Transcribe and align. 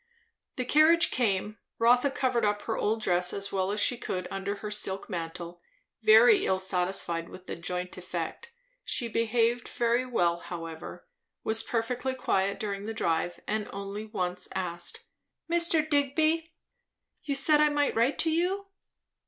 The 0.55 0.65
carriage 0.65 1.11
came. 1.11 1.59
Rotha 1.77 2.09
covered 2.09 2.43
up 2.43 2.63
her 2.63 2.75
old 2.75 3.01
dress 3.01 3.33
as 3.33 3.51
well 3.51 3.69
as 3.69 3.79
she 3.79 3.99
could 3.99 4.27
under 4.31 4.55
her 4.55 4.71
silk 4.71 5.11
mantle, 5.11 5.61
very 6.01 6.43
ill 6.43 6.57
satisfied 6.57 7.29
with 7.29 7.45
the 7.45 7.55
joint 7.55 7.95
effect, 7.95 8.51
She 8.83 9.07
behaved 9.07 9.67
very 9.67 10.03
well, 10.03 10.37
however; 10.37 11.07
was 11.43 11.61
perfectly 11.61 12.15
quiet 12.15 12.59
during 12.59 12.85
the 12.85 12.95
drive, 12.95 13.41
and 13.47 13.69
only 13.71 14.05
once 14.07 14.47
asked, 14.55 15.03
"Mr. 15.47 15.87
Digby, 15.87 16.51
you 17.23 17.35
said 17.35 17.61
I 17.61 17.69
might 17.69 17.95
write 17.95 18.17
to 18.21 18.31
you?" 18.31 18.69